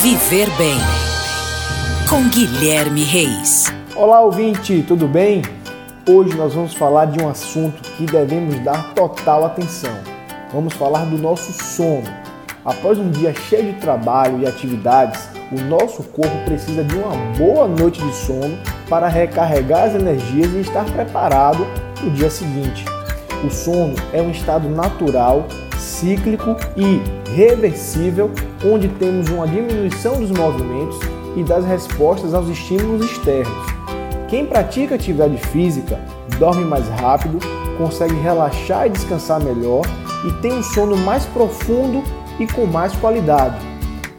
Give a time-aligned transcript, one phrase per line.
[0.00, 0.78] Viver Bem,
[2.08, 3.64] com Guilherme Reis.
[3.96, 5.42] Olá, ouvinte, tudo bem?
[6.08, 9.90] Hoje nós vamos falar de um assunto que devemos dar total atenção.
[10.52, 12.06] Vamos falar do nosso sono.
[12.64, 17.66] Após um dia cheio de trabalho e atividades, o nosso corpo precisa de uma boa
[17.66, 18.56] noite de sono
[18.88, 22.84] para recarregar as energias e estar preparado para o dia seguinte.
[23.44, 25.48] O sono é um estado natural
[25.98, 27.00] cíclico e
[27.30, 28.30] reversível,
[28.64, 30.98] onde temos uma diminuição dos movimentos
[31.36, 33.66] e das respostas aos estímulos externos.
[34.28, 35.98] Quem pratica atividade física
[36.38, 37.38] dorme mais rápido,
[37.76, 39.82] consegue relaxar e descansar melhor
[40.26, 42.02] e tem um sono mais profundo
[42.38, 43.56] e com mais qualidade.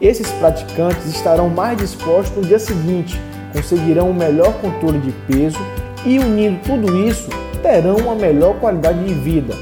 [0.00, 3.20] Esses praticantes estarão mais dispostos no dia seguinte,
[3.52, 5.58] conseguirão um melhor controle de peso
[6.04, 7.28] e, unindo tudo isso,
[7.62, 9.54] terão uma melhor qualidade de vida,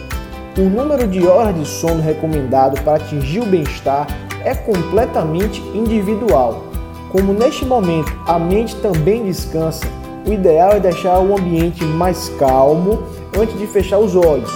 [0.56, 4.06] o número de horas de sono recomendado para atingir o bem-estar
[4.44, 6.64] é completamente individual.
[7.10, 9.84] Como neste momento a mente também descansa,
[10.26, 13.02] o ideal é deixar o ambiente mais calmo
[13.36, 14.50] antes de fechar os olhos.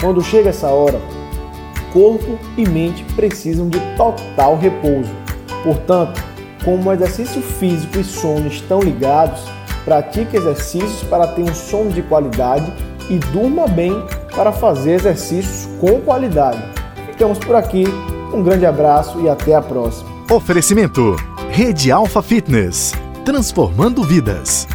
[0.00, 1.00] Quando chega essa hora,
[1.92, 5.10] corpo e mente precisam de total repouso.
[5.64, 6.22] Portanto,
[6.64, 9.42] como exercício físico e sono estão ligados,
[9.84, 12.72] pratique exercícios para ter um sono de qualidade
[13.10, 13.92] e durma bem
[14.34, 16.62] para fazer exercícios com qualidade.
[17.10, 17.84] Ficamos por aqui,
[18.32, 20.10] um grande abraço e até a próxima.
[20.30, 21.16] Oferecimento:
[21.50, 22.92] Rede Alfa Fitness
[23.24, 24.66] transformando vidas.